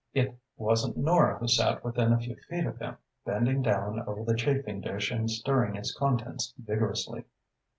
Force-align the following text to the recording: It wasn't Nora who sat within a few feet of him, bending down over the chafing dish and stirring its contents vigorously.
It 0.15 0.35
wasn't 0.57 0.97
Nora 0.97 1.37
who 1.37 1.47
sat 1.47 1.83
within 1.83 2.11
a 2.11 2.17
few 2.19 2.35
feet 2.49 2.65
of 2.65 2.79
him, 2.79 2.97
bending 3.23 3.61
down 3.61 3.99
over 4.07 4.23
the 4.23 4.33
chafing 4.33 4.81
dish 4.81 5.11
and 5.11 5.29
stirring 5.29 5.75
its 5.75 5.93
contents 5.93 6.55
vigorously. 6.57 7.25